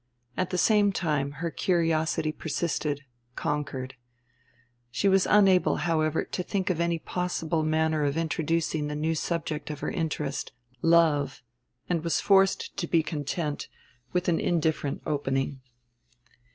At 0.35 0.49
the 0.49 0.57
same 0.57 0.91
time 0.91 1.33
her 1.45 1.51
curiosity 1.51 2.31
persisted, 2.31 3.01
conquered. 3.35 3.93
She 4.89 5.07
was 5.07 5.27
unable, 5.29 5.75
however, 5.85 6.23
to 6.25 6.41
think 6.41 6.71
of 6.71 6.79
any 6.81 6.97
possible 6.97 7.61
manner 7.61 8.03
of 8.03 8.17
introducing 8.17 8.87
the 8.87 8.95
new 8.95 9.13
subject 9.13 9.69
of 9.69 9.81
her 9.81 9.91
interest, 9.91 10.53
love, 10.81 11.43
and 11.87 12.03
was 12.03 12.19
forced 12.19 12.75
to 12.77 12.87
be 12.87 13.03
content 13.03 13.67
with 14.11 14.27
an 14.27 14.39
indifferent 14.39 15.03
opening. 15.05 15.61